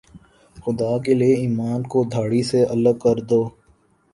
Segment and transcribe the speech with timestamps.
[0.55, 3.41] خدا کے لئے ایمان کو داڑھی سے الگ کر دو